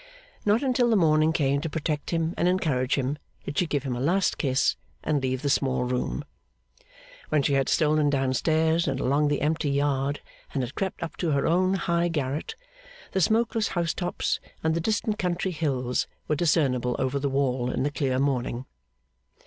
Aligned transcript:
Not 0.47 0.63
until 0.63 0.89
the 0.89 0.95
morning 0.95 1.31
came 1.31 1.61
to 1.61 1.69
protect 1.69 2.09
him 2.09 2.33
and 2.35 2.47
encourage 2.47 2.95
him, 2.95 3.19
did 3.45 3.59
she 3.59 3.67
give 3.67 3.83
him 3.83 3.95
a 3.95 3.99
last 4.01 4.39
kiss 4.39 4.75
and 5.03 5.21
leave 5.21 5.43
the 5.43 5.47
small 5.51 5.83
room. 5.83 6.25
When 7.29 7.43
she 7.43 7.53
had 7.53 7.69
stolen 7.69 8.09
down 8.09 8.33
stairs, 8.33 8.87
and 8.87 8.99
along 8.99 9.27
the 9.27 9.41
empty 9.41 9.69
yard, 9.69 10.21
and 10.55 10.63
had 10.63 10.73
crept 10.73 11.03
up 11.03 11.17
to 11.17 11.29
her 11.33 11.45
own 11.45 11.75
high 11.75 12.07
garret, 12.07 12.55
the 13.11 13.21
smokeless 13.21 13.67
housetops 13.67 14.39
and 14.63 14.73
the 14.73 14.81
distant 14.81 15.19
country 15.19 15.51
hills 15.51 16.07
were 16.27 16.35
discernible 16.35 16.95
over 16.97 17.19
the 17.19 17.29
wall 17.29 17.69
in 17.69 17.83
the 17.83 17.91
clear 17.91 18.17
morning. 18.17 18.65